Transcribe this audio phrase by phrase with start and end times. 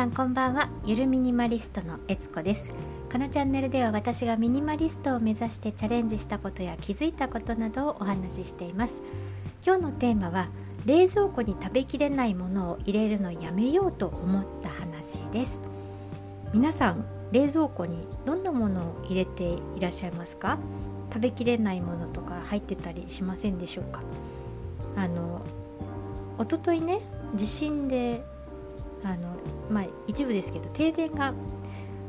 [0.00, 0.70] さんこんばんは。
[0.86, 2.72] ゆるミニマリストのえつこです。
[3.12, 9.02] このチャンネルでは私がミニマリストを目指してチャレンジしたことや気づいたことなどをお話ししています。
[9.62, 10.48] 今日のテーマは
[10.86, 15.60] 冷蔵庫に食べきれないものを入れるのやめようと思った話です。
[16.54, 20.58] 皆さん冷蔵庫にどんなものを入れていらっしゃいますか？
[21.12, 24.00] 食べきれないものとか入ってたりしませんでしょうか？
[24.96, 25.42] あの
[26.38, 27.00] 一昨日ね
[27.34, 28.24] 地震で
[30.10, 31.32] 一部ですけど停電が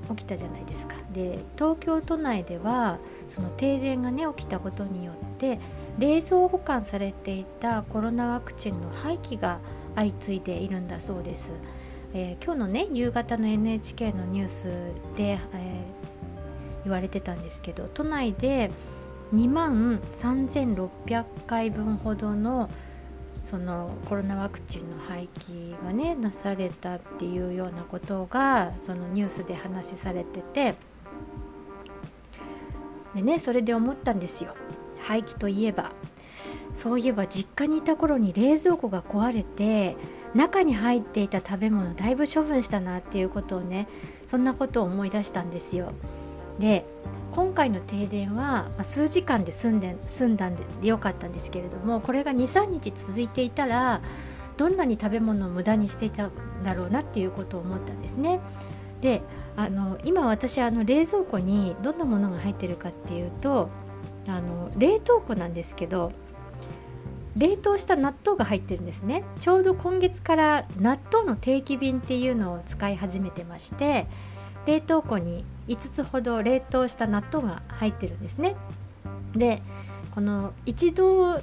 [0.10, 0.96] 起きたじゃないですか。
[1.14, 5.60] で東京都内ではその停電がね起きたことによって
[6.00, 9.60] 冷蔵保管されていたコロナワクチンの廃棄が
[9.96, 11.52] 相次いでいるんだそうです、
[12.14, 14.68] えー、今日のね夕方の NHK のニュース
[15.18, 18.72] で、えー、言われてたんですけど都内で
[19.34, 22.70] 2万3600回分ほどの
[23.52, 30.76] そのコロナワクチンの廃棄がねなされたっていうようなことがそのニュースで話しされてて。
[33.14, 34.56] でねそれで思ったんですよ。
[35.02, 35.92] 廃棄といえば。
[36.78, 39.98] そういえば実家にいた頃に冷蔵庫が壊れて
[40.34, 43.90] 中に入っていた食べ物だいぶ処分したなっていうことをね
[44.30, 45.92] そんなことを思い出したんですよ。
[46.62, 46.86] で
[47.32, 54.02] 今回の停電は、まあ、数時間で済んで済んだんでよかったんですけれどもこれが23日続いていたら
[54.58, 56.32] どんなに食べ物を無駄にしていたん
[56.64, 58.40] だろうなっていうことを思ったんですね。
[59.02, 59.24] で
[59.58, 63.70] あの今私あの冷蔵庫にどんなものが入ってるかっていうと
[64.28, 66.12] あの冷凍庫なんですけど
[67.36, 74.06] 冷凍した納豆が入ってるんですねちょうど今月から納豆の定期便っていうのを使い始めてまして
[74.66, 78.56] 冷凍庫に5つほど冷凍した納豆が入ってるんですね。
[79.36, 79.62] で
[80.14, 81.40] この一度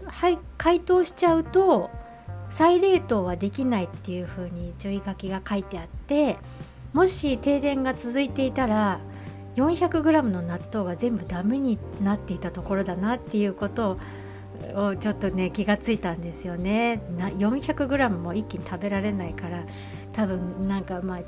[0.58, 1.90] 解凍しちゃうと
[2.50, 6.36] 再冷凍はできないっていう風に注意書きが書いてあって
[6.92, 9.00] もし停電が続いていたら
[9.56, 13.98] 400g の納豆が全部ダメになっていたところだなっていうこと
[14.74, 17.00] をちょっとね気がついたんですよね。
[17.16, 19.64] 400g も一気に食べられないから
[20.12, 21.20] 多分なんかまあ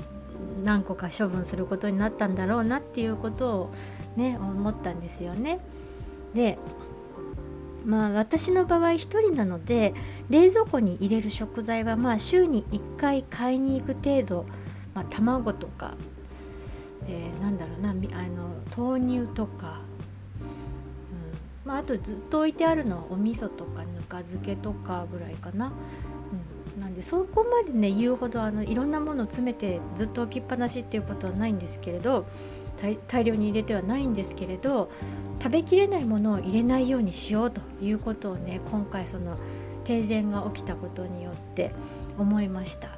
[0.63, 3.73] 何個か処分することになったんだろうなっていうことを
[4.15, 5.59] ね思ったんですよね。
[6.33, 6.57] で
[7.85, 9.93] まあ私の場合1人なので
[10.29, 14.45] 冷蔵庫に入れる食材はまあ週に1回買いに行く程度、
[14.93, 15.95] まあ、卵とか、
[17.07, 19.81] えー、なんだろうなあの豆乳とか、
[21.65, 25.71] うんまあ、あとずっと置いてあるのはお味噌とかぬか漬けとかぐらいかな。
[27.01, 32.27] でそこまでね言うほどあのいろんなものを詰めてずっと置きっぱなしっていうことはないんですけれど
[33.07, 34.91] 大量に入れてはないんですけれど
[35.39, 39.35] 食べきれないものを入れないようにしようということをね今回その
[39.83, 41.71] 停電が起きたことによって
[42.19, 42.89] 思いました。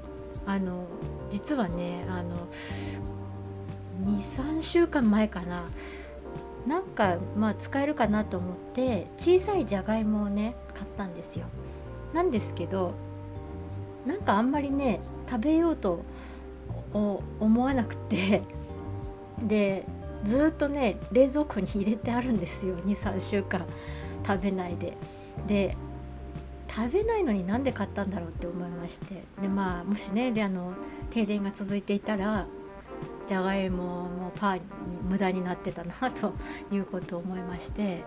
[0.46, 0.86] あの
[1.32, 2.50] 実はねあの
[4.06, 5.66] 23週間前かな。
[6.68, 11.46] なんかまあ使えるかなと思って小さいじゃがいもをね買ったんですよ。
[12.14, 12.94] なんですけど
[14.06, 15.00] なんかあんまりね
[15.30, 16.04] 食べようと
[16.94, 18.42] 思わなくて。
[19.42, 19.86] で
[20.24, 22.76] ずっとね冷蔵庫に入れてあるんですよ。
[22.86, 23.66] 23週間。
[24.26, 24.96] 食べないで。
[25.48, 25.76] で
[26.70, 29.24] 食べないのになんで買ったんだろうって思いまして。
[29.42, 30.74] でまあもしねであの
[31.10, 32.48] 停電が続いていたら
[33.28, 34.62] じゃがいももパーに
[35.10, 36.34] 無駄になってたなと
[36.72, 38.04] いうことを思いまして。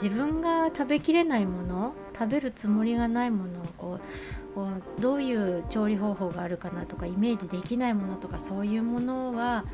[0.00, 4.68] 自分が食べきれないもの食べるつもりがないものをこうこ
[4.98, 9.64] うどういう調理方法があるかなとかイメージできないものとかそういうものは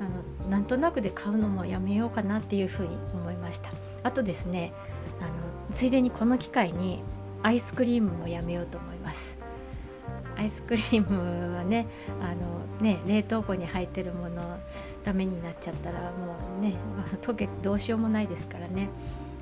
[0.00, 3.70] あのなんとなくで買うのもやめようかなっていうふうに思いました。
[4.02, 4.72] あとですね
[5.20, 5.30] あの
[5.72, 7.00] ついでにこの機会に
[7.42, 9.38] アイスクリームもやめようと思います。
[10.36, 11.86] アイスクリームはね
[12.20, 14.58] あのね冷凍庫に入ってるもの
[15.04, 16.74] ダメになっちゃったらもうね、
[17.22, 18.88] 溶けどうしようもないですからね。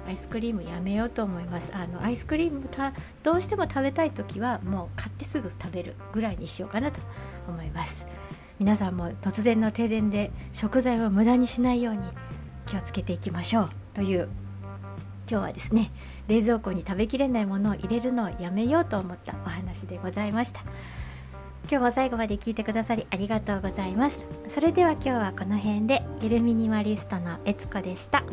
[0.07, 1.71] アイスクリームやめようと思います。
[1.73, 7.01] あのアイスクリームたどうしても食べたい時はもう買ってすぐ食べるぐらいにしようかなと
[7.49, 8.05] 思います。
[8.59, 12.03] 皆さんも突然の停電で食材を無駄にしないように
[12.67, 14.29] 気をつけていきましょうという
[15.29, 15.91] 今日はですね
[16.29, 20.61] 冷蔵庫に食べきれないものを入れるのをやめようと思ったお話でございました。
[21.71, 24.21] 今日も最後まで聞いてくださりありがとうございます。
[24.49, 28.25] それでは今日はこの辺でゆるミニマリストのえつこでした。